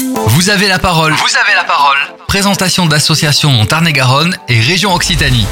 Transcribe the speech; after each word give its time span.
Vous 0.00 0.50
avez 0.50 0.68
la 0.68 0.78
parole. 0.78 1.12
Vous 1.12 1.36
avez 1.36 1.54
la 1.56 1.64
parole. 1.64 1.96
Présentation 2.28 2.86
d'associations 2.86 3.60
en 3.60 3.66
Tarn-et-Garonne 3.66 4.36
et 4.48 4.60
région 4.60 4.94
Occitanie. 4.94 5.46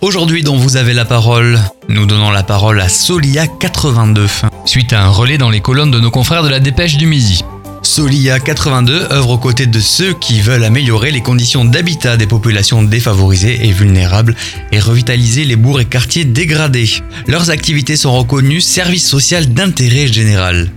Aujourd'hui, 0.00 0.42
dont 0.42 0.56
vous 0.56 0.76
avez 0.76 0.94
la 0.94 1.04
parole, 1.04 1.60
nous 1.88 2.06
donnons 2.06 2.30
la 2.30 2.42
parole 2.42 2.80
à 2.80 2.88
Solia 2.88 3.46
82, 3.46 4.26
suite 4.64 4.92
à 4.94 5.02
un 5.02 5.08
relais 5.08 5.36
dans 5.36 5.50
les 5.50 5.60
colonnes 5.60 5.90
de 5.90 6.00
nos 6.00 6.10
confrères 6.10 6.42
de 6.42 6.48
la 6.48 6.60
Dépêche 6.60 6.96
du 6.96 7.06
Midi. 7.06 7.44
Solia 7.82 8.40
82 8.40 9.08
œuvre 9.12 9.30
aux 9.30 9.38
côtés 9.38 9.66
de 9.66 9.80
ceux 9.80 10.14
qui 10.14 10.40
veulent 10.40 10.64
améliorer 10.64 11.10
les 11.10 11.20
conditions 11.20 11.66
d'habitat 11.66 12.16
des 12.16 12.26
populations 12.26 12.82
défavorisées 12.82 13.66
et 13.66 13.72
vulnérables 13.72 14.34
et 14.72 14.80
revitaliser 14.80 15.44
les 15.44 15.56
bourgs 15.56 15.80
et 15.80 15.84
quartiers 15.84 16.24
dégradés. 16.24 16.88
Leurs 17.26 17.50
activités 17.50 17.96
sont 17.98 18.16
reconnues 18.16 18.62
service 18.62 19.06
social 19.06 19.52
d'intérêt 19.52 20.06
général. 20.06 20.70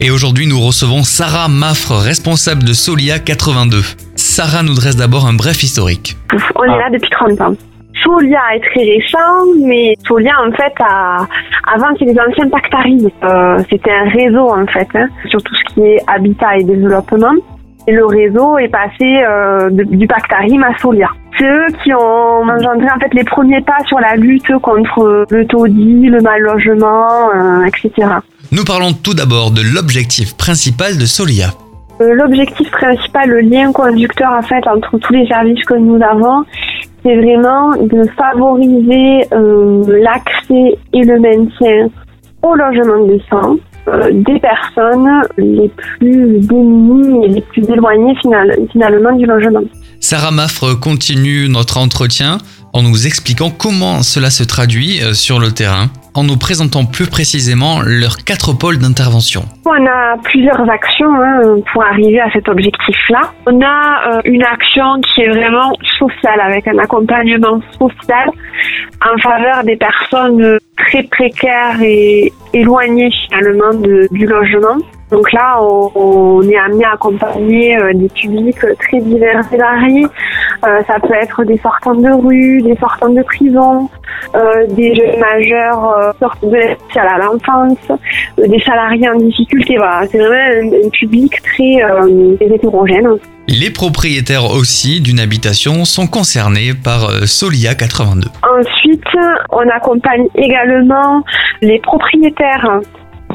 Et 0.00 0.10
aujourd'hui, 0.10 0.46
nous 0.46 0.60
recevons 0.60 1.02
Sarah 1.02 1.48
Maffre, 1.48 1.94
responsable 1.96 2.62
de 2.62 2.72
Solia 2.72 3.18
82. 3.18 3.78
Sarah 4.14 4.62
nous 4.62 4.74
dresse 4.74 4.96
d'abord 4.96 5.26
un 5.26 5.32
bref 5.34 5.62
historique. 5.62 6.16
On 6.54 6.62
est 6.64 6.78
là 6.78 6.88
depuis 6.92 7.10
30 7.10 7.40
ans. 7.40 7.54
Solia 8.04 8.38
est 8.54 8.60
très 8.60 8.84
récent, 8.84 9.44
mais 9.66 9.94
Solia, 10.06 10.32
en 10.46 10.52
fait, 10.52 10.72
a, 10.80 11.26
avant 11.74 11.92
qu'il 11.94 12.06
y 12.06 12.10
ait 12.10 12.14
les 12.14 12.20
anciens 12.20 12.48
Pactaris, 12.48 13.08
euh, 13.24 13.58
c'était 13.68 13.90
un 13.90 14.08
réseau, 14.08 14.48
en 14.52 14.66
fait, 14.66 14.86
hein, 14.94 15.08
sur 15.28 15.42
tout 15.42 15.54
ce 15.56 15.74
qui 15.74 15.80
est 15.80 15.98
habitat 16.06 16.58
et 16.58 16.64
développement. 16.64 17.34
Et 17.88 17.92
le 17.92 18.06
réseau 18.06 18.56
est 18.58 18.68
passé 18.68 19.02
euh, 19.26 19.68
de- 19.70 19.82
du 19.82 20.06
Pactarim 20.06 20.62
à 20.62 20.78
Solia. 20.78 21.08
C'est 21.38 21.46
eux 21.46 21.66
qui 21.82 21.92
ont 21.94 22.42
engendré 22.42 22.86
en 22.94 23.00
fait 23.00 23.14
les 23.14 23.24
premiers 23.24 23.60
pas 23.62 23.78
sur 23.86 23.98
la 23.98 24.14
lutte 24.16 24.52
contre 24.60 25.24
le 25.30 25.46
taudis, 25.46 26.06
le 26.08 26.20
mal 26.20 26.40
logement, 26.42 27.30
euh, 27.34 27.64
etc. 27.64 28.08
Nous 28.50 28.64
parlons 28.64 28.92
tout 28.92 29.14
d'abord 29.14 29.50
de 29.50 29.60
l'objectif 29.62 30.34
principal 30.36 30.96
de 30.96 31.06
Solia. 31.06 31.52
Euh, 32.00 32.14
L'objectif 32.14 32.70
principal, 32.70 33.28
le 33.28 33.40
lien 33.40 33.72
conducteur 33.72 34.30
en 34.32 34.42
fait 34.42 34.66
entre 34.66 34.98
tous 34.98 35.12
les 35.12 35.26
services 35.26 35.64
que 35.64 35.74
nous 35.74 36.00
avons, 36.02 36.44
c'est 37.02 37.16
vraiment 37.16 37.72
de 37.76 38.04
favoriser 38.16 39.26
euh, 39.32 39.84
l'accès 40.02 40.78
et 40.92 41.02
le 41.04 41.20
maintien 41.20 41.88
au 42.42 42.54
logement 42.54 43.04
décent 43.06 43.56
euh, 43.88 44.10
des 44.12 44.38
personnes 44.40 45.08
les 45.36 45.68
plus 45.68 46.38
démunies 46.40 47.24
et 47.26 47.28
les 47.28 47.40
plus 47.42 47.64
éloignées 47.68 48.14
final- 48.22 48.56
finalement 48.72 49.12
du 49.16 49.26
logement. 49.26 49.62
Sarah 50.00 50.30
Maffre 50.30 50.74
continue 50.74 51.48
notre 51.48 51.78
entretien 51.78 52.38
en 52.72 52.82
nous 52.82 53.06
expliquant 53.06 53.50
comment 53.50 54.02
cela 54.02 54.30
se 54.30 54.44
traduit 54.44 55.02
euh, 55.02 55.14
sur 55.14 55.40
le 55.40 55.50
terrain, 55.52 55.86
en 56.18 56.24
nous 56.24 56.36
présentant 56.36 56.84
plus 56.84 57.06
précisément 57.06 57.80
leurs 57.84 58.16
quatre 58.24 58.52
pôles 58.52 58.78
d'intervention. 58.78 59.42
On 59.64 59.86
a 59.86 60.16
plusieurs 60.24 60.68
actions 60.68 61.14
hein, 61.14 61.60
pour 61.72 61.84
arriver 61.84 62.20
à 62.20 62.28
cet 62.32 62.48
objectif-là. 62.48 63.30
On 63.46 63.60
a 63.60 64.16
euh, 64.16 64.20
une 64.24 64.42
action 64.42 65.00
qui 65.02 65.22
est 65.22 65.28
vraiment 65.28 65.70
sociale, 65.98 66.40
avec 66.40 66.66
un 66.66 66.78
accompagnement 66.78 67.60
social 67.78 68.28
en 69.08 69.16
faveur 69.20 69.62
des 69.62 69.76
personnes 69.76 70.58
très 70.76 71.04
précaires 71.04 71.80
et 71.80 72.32
éloignées 72.52 73.10
finalement 73.28 73.72
de- 73.74 74.08
du 74.10 74.26
logement. 74.26 74.78
Donc 75.10 75.32
là, 75.32 75.58
on, 75.62 76.42
est 76.42 76.58
amené 76.58 76.84
à 76.84 76.92
accompagner 76.92 77.78
euh, 77.78 77.92
des 77.94 78.08
publics 78.08 78.58
très 78.58 79.00
divers 79.00 79.40
et 79.52 79.56
variés. 79.56 80.06
Euh, 80.66 80.82
ça 80.86 80.98
peut 81.00 81.14
être 81.14 81.44
des 81.44 81.56
sortants 81.58 81.94
de 81.94 82.10
rue, 82.10 82.60
des 82.60 82.76
sortants 82.76 83.08
de 83.08 83.22
prison, 83.22 83.88
des 84.68 84.94
jeunes 84.94 85.18
majeurs 85.18 85.96
euh, 85.98 86.12
sortent 86.18 86.44
de 86.44 86.54
l'aide 86.54 86.78
sociale 86.86 87.08
à 87.08 87.18
l'enfance, 87.18 87.78
euh, 87.90 88.46
des 88.46 88.60
salariés 88.60 89.08
en 89.08 89.16
difficulté. 89.16 89.76
Voilà, 89.76 90.06
c'est 90.10 90.18
vraiment 90.18 90.34
un, 90.34 90.86
un 90.86 90.90
public 90.90 91.32
très 91.42 91.82
euh, 91.82 92.36
hétérogène. 92.40 93.08
Les 93.48 93.70
propriétaires 93.70 94.50
aussi 94.50 95.00
d'une 95.00 95.20
habitation 95.20 95.86
sont 95.86 96.06
concernés 96.06 96.72
par 96.74 97.08
euh, 97.08 97.24
Solia 97.24 97.74
82. 97.74 98.28
Ensuite, 98.42 99.02
on 99.50 99.68
accompagne 99.70 100.26
également 100.36 101.22
les 101.62 101.78
propriétaires 101.80 102.80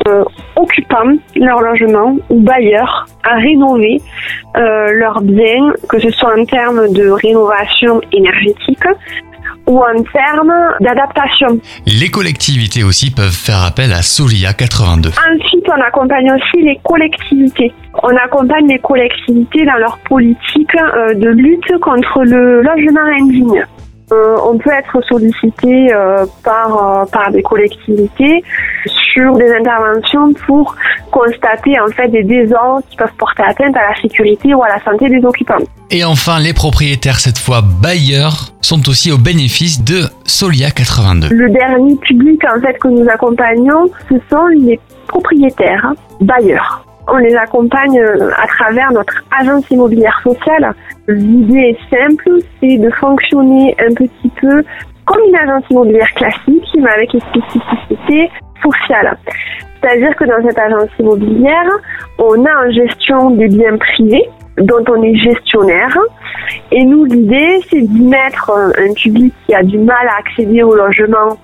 euh, 0.07 0.23
occupants 0.55 1.17
leur 1.35 1.61
logement 1.61 2.15
ou 2.29 2.41
bailleurs 2.41 3.05
à 3.23 3.35
rénover 3.35 4.01
euh, 4.57 4.91
leurs 4.91 5.21
biens, 5.21 5.71
que 5.87 5.99
ce 5.99 6.09
soit 6.11 6.37
en 6.37 6.45
termes 6.45 6.91
de 6.91 7.09
rénovation 7.09 8.01
énergétique 8.11 8.83
ou 9.67 9.79
en 9.79 10.03
termes 10.03 10.53
d'adaptation. 10.81 11.59
Les 11.85 12.09
collectivités 12.09 12.83
aussi 12.83 13.11
peuvent 13.11 13.31
faire 13.31 13.63
appel 13.63 13.93
à 13.93 14.01
Solia 14.01 14.53
82. 14.53 15.09
Ensuite, 15.09 15.65
on 15.67 15.81
accompagne 15.81 16.31
aussi 16.31 16.63
les 16.63 16.79
collectivités. 16.83 17.73
On 18.01 18.15
accompagne 18.17 18.67
les 18.67 18.79
collectivités 18.79 19.65
dans 19.65 19.77
leur 19.77 19.97
politique 19.99 20.75
euh, 20.75 21.13
de 21.13 21.29
lutte 21.29 21.79
contre 21.81 22.23
le 22.23 22.61
logement 22.61 23.05
indigne. 23.19 23.65
Euh, 24.13 24.37
on 24.45 24.57
peut 24.57 24.71
être 24.71 25.01
sollicité 25.07 25.93
euh, 25.93 26.25
par, 26.43 26.69
euh, 26.75 27.05
par 27.11 27.31
des 27.31 27.41
collectivités 27.41 28.43
sur 28.85 29.35
des 29.35 29.51
interventions 29.53 30.33
pour 30.45 30.75
constater 31.11 31.79
en 31.79 31.87
fait 31.87 32.09
des 32.09 32.23
désordres 32.23 32.83
qui 32.89 32.97
peuvent 32.97 33.13
porter 33.17 33.43
atteinte 33.43 33.75
à 33.75 33.89
la 33.89 34.01
sécurité 34.01 34.53
ou 34.53 34.61
à 34.63 34.67
la 34.67 34.83
santé 34.83 35.09
des 35.09 35.23
occupants. 35.25 35.63
Et 35.89 36.03
enfin, 36.03 36.39
les 36.39 36.53
propriétaires, 36.53 37.19
cette 37.19 37.37
fois 37.37 37.61
bailleurs, 37.61 38.53
sont 38.61 38.87
aussi 38.89 39.11
au 39.11 39.17
bénéfice 39.17 39.83
de 39.83 40.03
Solia 40.25 40.69
82. 40.71 41.29
Le 41.29 41.49
dernier 41.49 41.95
public 41.97 42.41
en 42.45 42.59
fait 42.61 42.77
que 42.79 42.87
nous 42.89 43.07
accompagnons, 43.09 43.89
ce 44.09 44.15
sont 44.29 44.45
les 44.47 44.79
propriétaires 45.07 45.93
bailleurs. 46.21 46.85
On 47.07 47.17
les 47.17 47.35
accompagne 47.35 47.99
à 48.37 48.47
travers 48.47 48.91
notre 48.91 49.13
agence 49.37 49.69
immobilière 49.69 50.19
sociale. 50.23 50.73
L'idée 51.07 51.75
est 51.75 51.95
simple, 51.95 52.39
c'est 52.59 52.77
de 52.77 52.89
fonctionner 52.91 53.75
un 53.79 53.93
petit 53.93 54.29
peu 54.39 54.63
comme 55.05 55.21
une 55.27 55.35
agence 55.35 55.63
immobilière 55.69 56.13
classique, 56.13 56.67
mais 56.77 56.89
avec 56.89 57.13
une 57.13 57.19
spécificité 57.19 58.29
sociale. 58.63 59.17
C'est-à-dire 59.81 60.15
que 60.15 60.23
dans 60.23 60.47
cette 60.47 60.57
agence 60.57 60.89
immobilière, 60.97 61.69
on 62.19 62.45
a 62.45 62.67
en 62.67 62.71
gestion 62.71 63.31
des 63.31 63.49
biens 63.49 63.77
privés 63.77 64.29
dont 64.57 64.83
on 64.87 65.03
est 65.03 65.15
gestionnaire. 65.15 65.97
Et 66.71 66.85
nous, 66.85 67.03
l'idée, 67.03 67.59
c'est 67.69 67.81
d'y 67.81 68.01
mettre 68.03 68.51
un 68.51 68.93
public 68.93 69.33
qui 69.45 69.55
a 69.55 69.63
du 69.63 69.79
mal 69.79 70.07
à 70.07 70.19
accéder 70.19 70.63
au 70.63 70.73
logement 70.73 71.37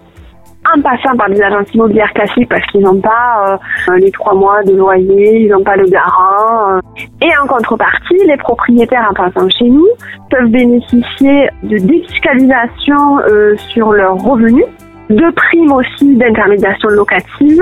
en 0.75 0.81
passant 0.81 1.15
par 1.17 1.29
des 1.29 1.41
agences 1.41 1.73
immobilières 1.73 2.11
classiques 2.13 2.49
parce 2.49 2.65
qu'ils 2.71 2.81
n'ont 2.81 2.99
pas 3.01 3.59
euh, 3.89 3.97
les 3.97 4.11
trois 4.11 4.33
mois 4.33 4.63
de 4.63 4.73
loyer, 4.75 5.41
ils 5.41 5.49
n'ont 5.49 5.63
pas 5.63 5.75
le 5.75 5.85
garant. 5.87 6.75
euh. 6.77 6.79
Et 7.21 7.29
en 7.41 7.47
contrepartie, 7.47 8.17
les 8.27 8.37
propriétaires 8.37 9.07
en 9.09 9.13
passant 9.13 9.47
chez 9.49 9.69
nous 9.69 9.87
peuvent 10.29 10.49
bénéficier 10.49 11.49
de 11.63 11.77
défiscalisation 11.77 13.19
euh, 13.27 13.55
sur 13.71 13.91
leurs 13.91 14.15
revenus, 14.17 14.65
de 15.09 15.31
primes 15.35 15.71
aussi 15.71 16.15
d'intermédiation 16.15 16.89
locative. 16.89 17.61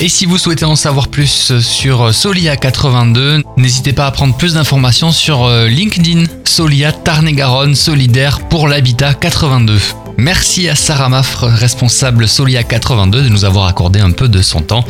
Et 0.00 0.08
si 0.08 0.26
vous 0.26 0.36
souhaitez 0.36 0.64
en 0.66 0.76
savoir 0.76 1.08
plus 1.08 1.58
sur 1.60 2.12
Solia 2.12 2.56
82, 2.56 3.42
n'hésitez 3.56 3.92
pas 3.92 4.06
à 4.06 4.10
prendre 4.10 4.36
plus 4.36 4.54
d'informations 4.54 5.10
sur 5.10 5.48
LinkedIn. 5.48 6.24
Solia 6.44 6.92
Tarn-et-Garonne 6.92 7.74
solidaire 7.74 8.40
pour 8.50 8.68
l'habitat 8.68 9.14
82. 9.14 10.01
Merci 10.16 10.68
à 10.68 10.74
Sarah 10.74 11.08
Maffre, 11.08 11.46
responsable 11.46 12.28
Solia 12.28 12.62
82, 12.62 13.22
de 13.22 13.28
nous 13.28 13.44
avoir 13.44 13.66
accordé 13.66 14.00
un 14.00 14.10
peu 14.10 14.28
de 14.28 14.42
son 14.42 14.60
temps. 14.60 14.84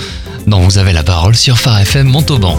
dont 0.46 0.60
vous 0.60 0.78
avez 0.78 0.92
la 0.92 1.04
parole 1.04 1.36
sur 1.36 1.58
Phare 1.58 1.80
FM 1.80 2.08
Montauban. 2.08 2.58